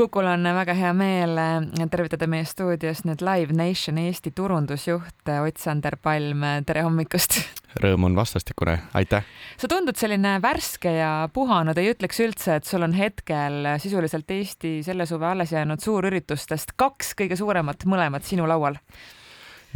[0.00, 5.42] Kukul on väga hea meel äh, tervitada meie stuudios nüüd Live Nation Eesti turundusjuht äh,
[5.44, 7.36] Ott-Sander Palm, tere hommikust!
[7.84, 9.28] Rõõm on vastastikune, aitäh!
[9.60, 14.78] sa tundud selline värske ja puhanud, ei ütleks üldse, et sul on hetkel sisuliselt Eesti
[14.88, 18.80] selle suve alles jäänud suurüritustest kaks kõige suuremat, mõlemad sinu laual.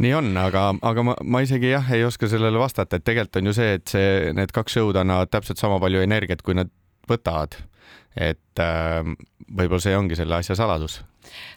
[0.01, 3.53] Nii on, aga, aga ma, ma isegi jah, ei oska sellele vastata, et tegelikult on
[3.53, 6.73] ju see, et see, need kaks show'd annavad täpselt sama palju energiat, kui nad
[7.05, 7.61] võtavad
[8.15, 9.03] et äh,
[9.51, 11.01] võib-olla see ongi selle asja saladus.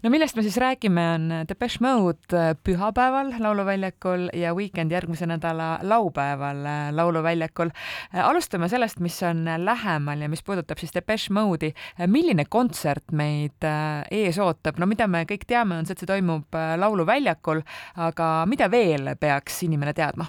[0.02, 5.78] no millest me siis räägime, on Depeche Mode äh, pühapäeval Lauluväljakul ja Weekend järgmise nädala
[5.82, 7.70] laupäeval äh, Lauluväljakul.
[8.14, 11.72] Äh, alustame sellest, mis on lähemal ja mis puudutab siis Depeche Mode'i.
[12.06, 13.68] milline kontsert meid
[14.10, 14.78] ees ootab?
[14.78, 17.62] no mida me kõik teame, on see, et see toimub Lauluväljakul,
[18.08, 20.26] aga mida veel peaks inimene teadma?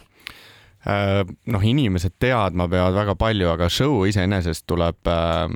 [0.86, 5.50] Noh, inimesed teadma peavad väga palju, aga show iseenesest tuleb äh,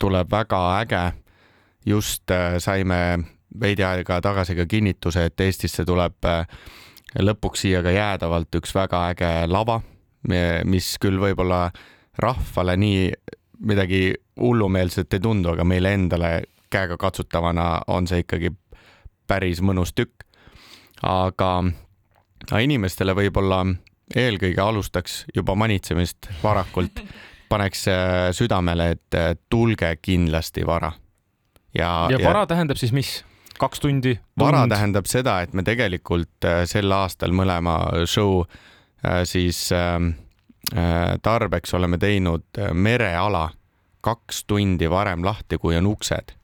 [0.00, 1.12] tuleb väga äge.
[1.86, 3.18] just äh, saime
[3.60, 6.46] veidi aega tagasi ka kinnituse, et Eestisse tuleb äh,
[7.18, 9.80] lõpuks siia ka jäädavalt üks väga äge lava,
[10.64, 11.70] mis küll võib-olla
[12.18, 13.12] rahvale nii
[13.66, 18.52] midagi hullumeelset ei tundu, aga meile endale käegakatsutavana on see ikkagi
[19.26, 20.24] päris mõnus tükk.
[21.02, 21.64] aga
[22.60, 23.64] inimestele võib-olla
[24.16, 27.02] eelkõige alustaks juba manitsemist varakult
[27.50, 30.92] paneks äh, südamele, et äh, tulge kindlasti vara.
[31.74, 33.24] ja, ja vara ja, tähendab siis mis?
[33.58, 34.18] kaks tundi?
[34.38, 38.44] vara tähendab seda, et me tegelikult äh, sel aastal mõlema show
[39.24, 40.10] siis ähm,
[41.24, 43.46] tarbeks oleme teinud mereala
[44.04, 46.34] kaks tundi varem lahti, kui on uksed.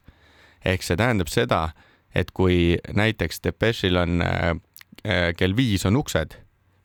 [0.65, 1.69] ehk see tähendab seda,
[2.15, 4.23] et kui näiteks Depeche'il on
[5.37, 6.33] kell viis on uksed,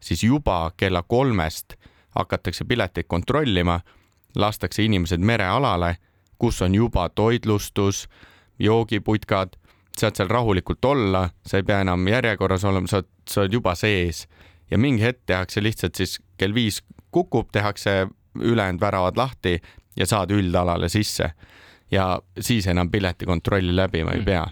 [0.03, 1.75] siis juba kella kolmest
[2.17, 3.81] hakatakse pileteid kontrollima
[4.36, 5.97] lastakse inimesed merealale,
[6.39, 8.08] kus on juba toitlustus,
[8.58, 9.56] joogiputkad,
[9.98, 13.75] saad seal rahulikult olla, sa ei pea enam järjekorras olema, sa oled, sa oled juba
[13.78, 14.27] sees
[14.70, 16.80] ja mingi hetk tehakse lihtsalt siis kell viis
[17.12, 18.07] kukub, tehakse
[18.41, 19.58] ülejäänud väravad lahti
[19.96, 21.33] ja saad üldalale sisse.
[21.91, 24.24] ja siis enam piletikontrolli läbima ei mm.
[24.24, 24.46] pea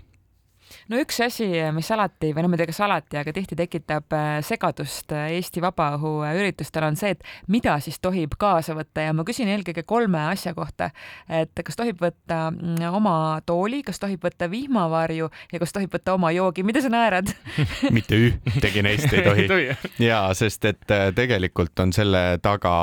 [0.91, 4.15] no üks asi, mis alati või no ma ei tea, kas alati, aga tihti tekitab
[4.17, 9.05] äh, segadust äh, Eesti vabaõhuüritustel on see, et mida siis tohib kaasa võtta.
[9.07, 10.91] Ja ma küsin eelkõige kolme asja kohta.
[11.29, 13.15] et kas tohib võtta mm, oma
[13.47, 17.31] tooli, kas tohib võtta vihmavarju ja kas tohib võtta oma joogi, mida sa naerad?
[17.97, 19.71] Mitte ühtegi neist ei tohi.
[20.11, 22.75] Ja sest et äh, tegelikult on selle taga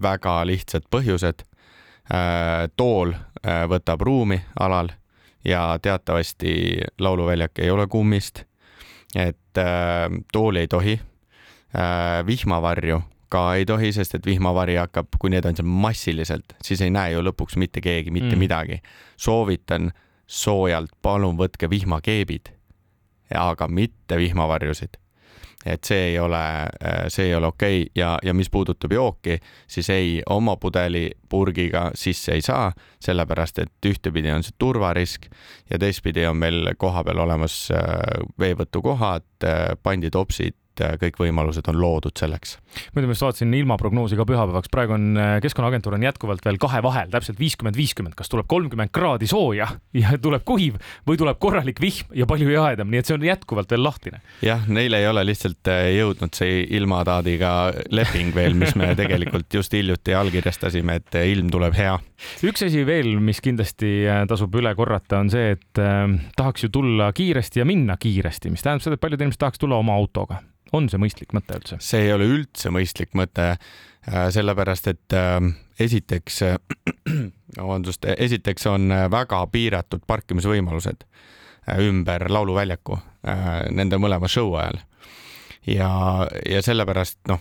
[0.00, 1.46] väga lihtsad põhjused.
[2.76, 3.12] tool
[3.70, 4.90] võtab ruumi alal
[5.44, 8.44] ja teatavasti lauluväljak ei ole kummist.
[9.14, 11.00] et äh, tooli ei tohi
[11.76, 16.80] äh,, vihmavarju ka ei tohi, sest et vihmavari hakkab, kui need on seal massiliselt, siis
[16.84, 18.38] ei näe ju lõpuks mitte keegi mitte mm.
[18.38, 18.82] midagi.
[19.16, 19.92] soovitan
[20.26, 22.52] soojalt, palun võtke vihmakeebid,
[23.36, 25.01] aga mitte vihmavarjusid
[25.66, 26.42] et see ei ole,
[27.08, 27.92] see ei ole okei okay.
[27.94, 33.86] ja, ja mis puudutab jooki, siis ei, oma pudeli purgiga sisse ei saa, sellepärast et
[33.86, 35.28] ühtepidi on see turvarisk
[35.70, 41.78] ja teistpidi on meil kohapeal olemas äh, veevõtukohad, äh, panditopsid, et äh, kõik võimalused on
[41.80, 42.56] loodud selleks.
[42.94, 46.82] muidu ma just vaatasin ilmaprognoosi ka pühapäevaks, praegu on äh, Keskkonnaagentuur on jätkuvalt veel kahe
[46.84, 50.78] vahel, täpselt viiskümmend, viiskümmend, kas tuleb kolmkümmend kraadi sooja ja tuleb kuiv
[51.08, 54.22] või tuleb korralik vihm ja palju jahedam, nii et see on jätkuvalt veel lahtine.
[54.44, 57.52] jah, neil ei ole lihtsalt äh, jõudnud see ilmataadiga
[57.92, 61.98] leping veel, mis me tegelikult just hiljuti allkirjastasime, et ilm tuleb hea.
[62.46, 66.06] Üks asi veel, mis kindlasti tasub üle korrata, on see, et äh,
[66.38, 69.80] tahaks ju tulla kiiresti ja minna kiiresti, mis tähendab seda, et paljud inimesed tahaks tulla
[69.82, 70.42] oma autoga
[70.76, 71.78] on see mõistlik mõte üldse?
[71.84, 75.38] see ei ole üldse mõistlik mõte, äh, sellepärast et äh,
[75.82, 76.40] esiteks,
[77.58, 83.00] vabandust, esiteks on väga piiratud parkimisvõimalused äh, ümber lauluväljaku
[83.70, 84.80] nende mõlema show ajal.
[85.70, 85.90] ja,
[86.48, 87.38] ja sellepärast noh,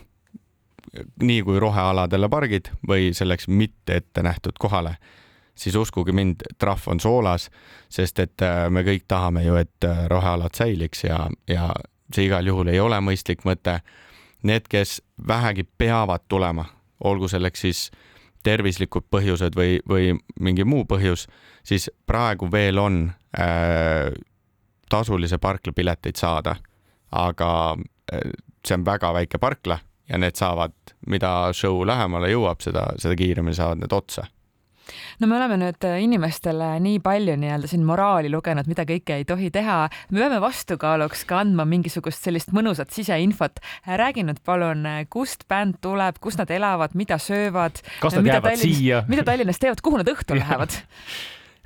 [1.23, 4.95] nii kui rohealadele pargid või selleks mitte ette nähtud kohale,
[5.55, 7.49] siis uskuge mind, trahv on soolas,
[7.89, 11.71] sest et me kõik tahame ju, et rohealad säiliks ja, ja
[12.13, 13.79] see igal juhul ei ole mõistlik mõte.
[14.43, 16.65] Need, kes vähegi peavad tulema,
[17.03, 17.83] olgu selleks siis
[18.43, 21.27] tervislikud põhjused või, või mingi muu põhjus,
[21.63, 23.03] siis praegu veel on
[23.37, 24.09] äh,
[24.89, 26.55] tasulise parkla pileteid saada.
[27.11, 27.77] aga
[28.13, 28.31] äh,
[28.65, 29.77] see on väga väike parkla
[30.11, 30.75] ja need saavad,
[31.07, 34.27] mida show lähemale jõuab, seda, seda kiiremini saavad need otsa
[35.19, 39.25] no me oleme nüüd äh, inimestele nii palju nii-öelda siin moraali lugenud, mida kõike ei
[39.27, 39.77] tohi teha.
[40.11, 43.61] me peame vastukaaluks ka andma mingisugust sellist mõnusat siseinfot.
[43.87, 47.83] räägi nüüd palun, kust bänd tuleb, kus nad elavad, mida söövad.
[48.01, 49.03] kas nad jäävad Tallinnas, siia?
[49.11, 50.81] mida Tallinnas teevad, kuhu nad õhtul lähevad?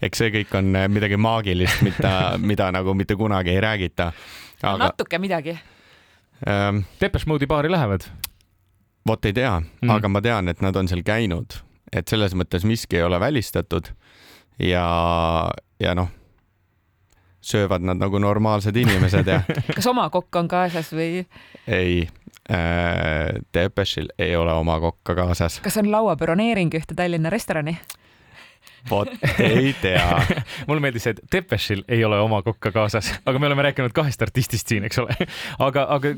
[0.03, 2.12] eks see kõik on äh, midagi maagilist, mida,
[2.51, 4.12] mida nagu mitte kunagi ei räägita.
[4.62, 5.57] aga natuke midagi
[6.45, 6.83] ähm,.
[7.01, 8.09] Depeche Mode'i baari lähevad?
[9.07, 11.59] Vot ei tea mm., aga ma tean, et nad on seal käinud,
[11.93, 13.91] et selles mõttes miski ei ole välistatud
[14.59, 14.85] ja,
[15.79, 16.09] ja noh,
[17.45, 19.41] söövad nad nagu normaalsed inimesed ja
[19.77, 21.25] kas oma kokk on kaasas või?
[21.67, 22.07] ei
[22.49, 25.59] äh,, Depeche'il ei ole oma kokka kaasas.
[25.65, 27.77] kas on lauabüroneering ühte Tallinna restorani?
[28.89, 29.09] Vot
[29.41, 30.19] ei tea
[30.67, 34.21] mulle meeldis see, et Depeche'il ei ole oma kokka kaasas, aga me oleme rääkinud kahest
[34.25, 35.15] artistist siin, eks ole.
[35.65, 36.13] aga, aga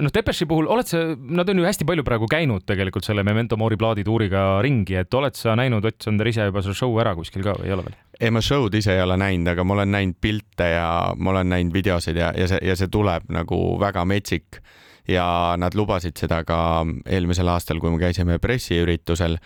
[0.00, 3.58] noh, Depeche'i puhul oled sa, nad on ju hästi palju praegu käinud tegelikult selle Memento
[3.60, 7.44] Mori plaadituuriga ringi, et oled sa näinud Ott Sander ise juba selle show ära kuskil
[7.46, 8.00] ka või ei ole veel?
[8.18, 11.52] ei, ma show'd ise ei ole näinud, aga ma olen näinud pilte ja ma olen
[11.54, 14.60] näinud videosid ja, ja see, ja see tuleb nagu väga metsik
[15.08, 16.58] ja nad lubasid seda ka
[17.06, 19.38] eelmisel aastal, kui me käisime pressiüritusel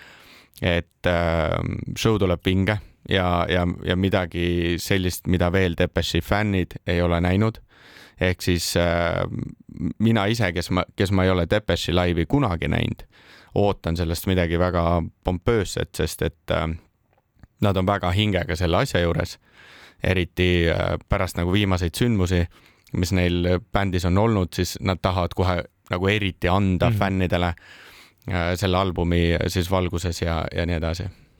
[0.61, 1.59] et äh,
[1.99, 2.79] show tuleb vinge
[3.09, 7.59] ja, ja, ja midagi sellist, mida veel Depeche'i fännid ei ole näinud.
[8.21, 9.25] ehk siis äh,
[9.99, 13.03] mina ise, kes ma, kes ma ei ole Depeche'i laivi kunagi näinud,
[13.55, 16.69] ootan sellest midagi väga pompöösset, sest et äh,
[17.61, 19.39] nad on väga hingega selle asja juures.
[20.03, 22.47] eriti äh, pärast nagu viimaseid sündmusi,
[22.93, 26.99] mis neil bändis on olnud, siis nad tahavad kohe nagu eriti anda mm -hmm.
[26.99, 27.55] fännidele
[28.57, 31.03] selle albumi siis valguses ja, ja nii edasi.
[31.03, 31.32] äh,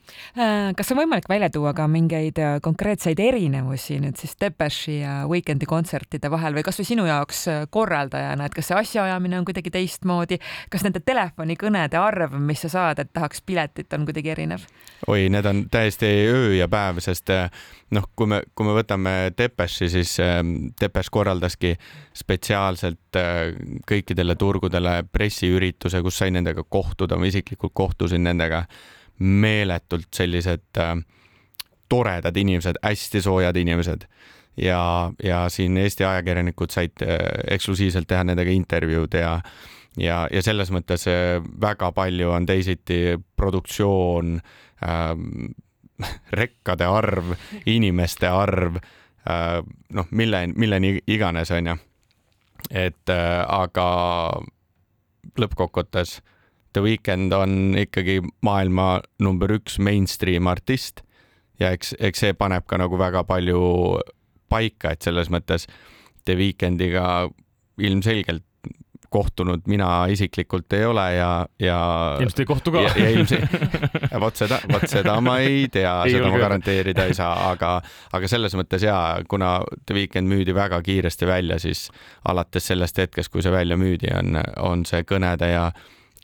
[0.77, 5.67] kas on võimalik välja tuua ka mingeid äh, konkreetseid erinevusi nüüd siis Depeche'i ja Weekend'i
[5.69, 10.39] kontsertide vahel või kasvõi sinu jaoks korraldajana, et kas see asjaajamine on kuidagi teistmoodi,
[10.73, 14.67] kas nende telefonikõnede arv, mis sa saad, et tahaks piletit, on kuidagi erinev?
[15.07, 17.29] oi, need on täiesti öö ja päev, sest
[17.93, 20.15] noh, kui me, kui me võtame Depeche'i, siis
[20.81, 21.75] Depeche korraldaski
[22.17, 23.21] spetsiaalselt
[23.89, 28.63] kõikidele turgudele pressiürituse, kus sai nendega kohtuda, ma isiklikult kohtusin nendega,
[29.19, 30.95] meeletult sellised äh,
[31.89, 34.07] toredad inimesed, hästi soojad inimesed
[34.57, 37.17] ja, ja siin Eesti ajakirjanikud said äh,
[37.55, 39.37] eksklusiivselt teha nendega intervjuud ja
[39.97, 44.39] ja, ja selles mõttes äh, väga palju on teisiti produktsioon
[44.83, 45.13] äh,,
[46.33, 47.33] rekkade arv,
[47.69, 48.79] inimeste arv
[49.29, 49.61] äh,,
[49.93, 51.77] noh, mille, milleni iganes, onju.
[52.71, 53.87] et äh, aga
[55.39, 56.19] lõppkokkuvõttes
[56.73, 61.03] The Weeknd on ikkagi maailma number üks mainstream artist
[61.61, 63.61] ja eks, eks see paneb ka nagu väga palju
[64.51, 65.67] paika, et selles mõttes
[66.25, 67.29] The Weekndiga
[67.81, 68.45] ilmselgelt
[69.13, 71.29] kohtunud mina isiklikult ei ole ja,
[71.61, 71.77] ja.
[72.21, 72.81] ilmselt ei kohtu ka.
[72.81, 73.57] ja, ja ilmselt,
[74.23, 77.75] vot seda, vot seda ma ei tea, seda ma garanteerida ei saa, aga,
[78.17, 78.97] aga selles mõttes ja
[79.29, 81.85] kuna The Weeknd müüdi väga kiiresti välja, siis
[82.29, 85.67] alates sellest hetkest, kui see välja müüdi, on, on see kõnede ja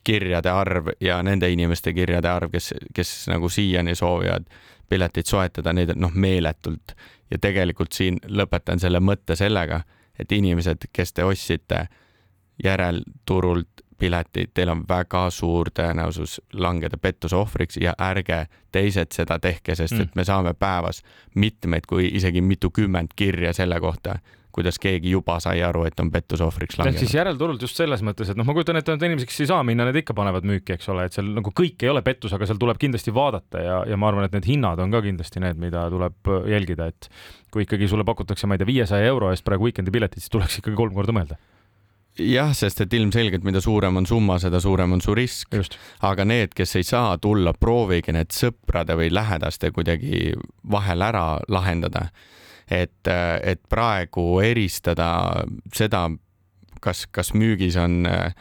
[0.03, 4.45] kirjade arv ja nende inimeste kirjade arv, kes, kes nagu siiani soovivad
[4.89, 6.95] piletit soetada, neid on noh, meeletult.
[7.31, 9.83] ja tegelikult siin lõpetan selle mõtte sellega,
[10.19, 11.87] et inimesed, kes te ostsite
[12.63, 19.75] järelturult piletid, teil on väga suur tõenäosus langeda pettuse ohvriks ja ärge teised seda tehke,
[19.75, 20.01] sest mm.
[20.01, 21.03] et me saame päevas
[21.35, 24.19] mitmeid, kui isegi mitukümmend kirja selle kohta,
[24.55, 26.97] kuidas keegi juba sai aru, et on pettuse ohvriks langenud.
[26.97, 29.51] ehk siis järelturult just selles mõttes, et noh, ma kujutan ette, et inimesed, kes ei
[29.51, 32.33] saa minna, need ikka panevad müüki, eks ole, et seal nagu kõik ei ole pettus,
[32.35, 35.43] aga seal tuleb kindlasti vaadata ja, ja ma arvan, et need hinnad on ka kindlasti
[35.43, 37.11] need, mida tuleb jälgida, et
[37.53, 40.61] kui ikkagi sulle pakutakse, ma ei tea, viiesaja euro eest praegu Weekend'i piletit, siis tuleks
[40.61, 41.39] ikkagi kolm korda mõelda
[42.19, 45.55] jah, sest et ilmselgelt, mida suurem on summa, seda suurem on su risk.
[46.01, 50.33] aga need, kes ei saa tulla, proovige need sõprade või lähedaste kuidagi
[50.71, 52.09] vahel ära lahendada.
[52.69, 53.11] Et,
[53.43, 55.09] et praegu eristada
[55.73, 56.07] seda,
[56.81, 58.33] kas, kas müügis on äh,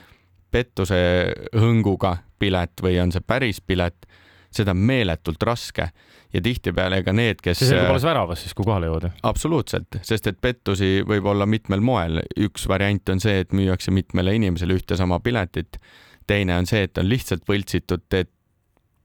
[0.50, 0.98] pettuse
[1.56, 4.06] hõnguga pilet või on see päris pilet,
[4.54, 5.88] seda on meeletult raske
[6.32, 7.60] ja tihtipeale ka need, kes.
[7.60, 9.08] see selgub alles väravas siis, kui kohale jõuad?
[9.28, 12.22] absoluutselt, sest et pettusi võib olla mitmel moel.
[12.36, 15.80] üks variant on see, et müüakse mitmele inimesele ühte sama piletit.
[16.26, 18.30] teine on see, et on lihtsalt võltsitud, et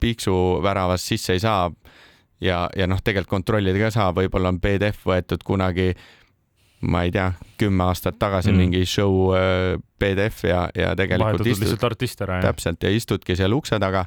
[0.04, 1.70] piiksu väravast sisse ei saa.
[2.44, 5.94] Ja, ja noh, tegelikult kontrollida ka ei saa, võib-olla on PDF võetud kunagi
[6.84, 8.58] ma ei tea, kümme aastat tagasi mm.
[8.58, 12.42] mingi show äh, PDF ja, ja tegelikult Vahedatud istud, artist ära.
[12.44, 14.06] täpselt ja istudki seal ukse taga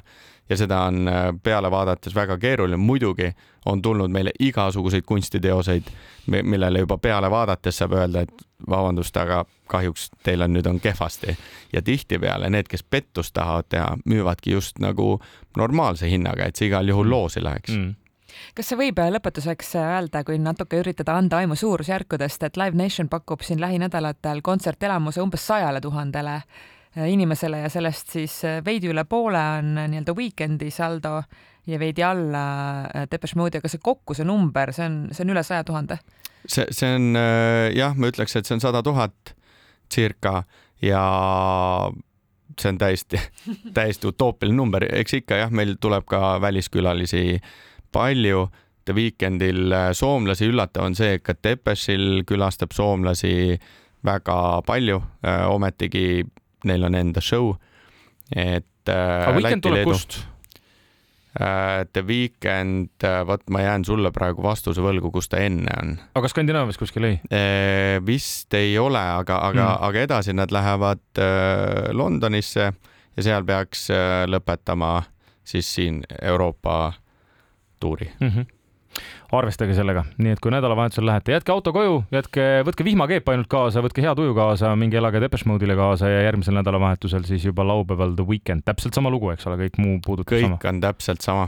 [0.49, 2.77] ja seda on äh, peale vaadates väga keeruline.
[2.77, 3.31] muidugi
[3.65, 5.89] on tulnud meile igasuguseid kunstiteoseid,
[6.27, 11.37] millele juba peale vaadates saab öelda, et vabandust, aga kahjuks teil on nüüd on kehvasti.
[11.73, 15.19] ja tihtipeale need, kes pettust tahavad teha, müüvadki just nagu
[15.57, 17.95] normaalse hinnaga, et see igal juhul loosi läheks mm
[18.55, 22.77] kas see võib äh, lõpetuseks äh, öelda, kui natuke üritada anda aimu suurusjärkudest, et Live
[22.77, 26.41] Nation pakub siin lähinädalatel kontsertelamuse umbes sajale tuhandele
[26.97, 31.19] Äh, inimesele ja sellest siis veidi üle poole on nii-öelda weekend'i saldo
[31.67, 32.43] ja veidi alla
[33.11, 35.99] Depeche Mode'i, aga see kokku, see number, see on, see on üle saja tuhande.
[36.47, 37.19] see, see on
[37.75, 39.35] jah, ma ütleks, et see on sada tuhat
[39.93, 40.41] circa
[40.81, 41.03] ja
[42.57, 43.21] see on täiesti,
[43.77, 47.41] täiesti utoopiline number, eks ikka jah, meil tuleb ka väliskülalisi
[47.91, 48.47] palju.
[48.87, 53.57] The Weekendil äh, soomlasi üllatav on see, et ka Depeshil külastab soomlasi
[54.07, 55.01] väga palju,
[55.51, 56.21] ometigi
[56.69, 57.55] neil on enda show.
[58.31, 58.87] et.
[58.87, 60.21] aga Weekend tuleb kust?
[61.41, 65.91] Äh, The Weekend, äh, vot ma jään sulle praegu vastuse võlgu, kus ta enne on.
[66.17, 67.19] aga Skandinaavias kuskil ei?
[67.29, 71.21] Äh, vist ei ole, aga, aga mm., aga edasi nad lähevad
[71.93, 72.71] Londonisse
[73.17, 73.85] ja seal peaks
[74.25, 75.03] lõpetama
[75.45, 76.95] siis siin Euroopa
[77.79, 78.29] tuuri mm.
[78.29, 78.53] -hmm
[79.31, 83.83] arvestage sellega, nii et kui nädalavahetusel lähete, jätke auto koju, jätke, võtke vihmakeep ainult kaasa,
[83.85, 88.15] võtke hea tuju kaasa, minge elage Depeche Mode'ile kaasa ja järgmisel nädalavahetusel siis juba laupäeval
[88.15, 90.59] The Weekend, täpselt sama lugu, eks ole, kõik muu puudutab kõik sama.
[90.61, 91.47] kõik on täpselt sama.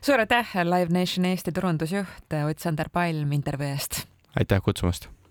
[0.00, 4.06] suur aitäh, Live Nation Eesti turundusjuht Ott-Sander Palm intervjuu eest.
[4.38, 5.10] aitäh kutsumast